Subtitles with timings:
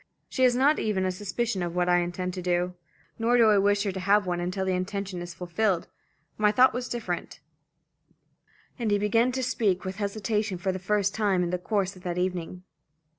[0.29, 2.73] She has not even a suspicion of what I intend to do.
[3.19, 5.87] Nor do I wish her to have one until the intention is fulfilled.
[6.39, 7.39] My thought was different"
[8.79, 12.01] and he began to speak with hesitation for the first time in the course of
[12.01, 12.63] that evening.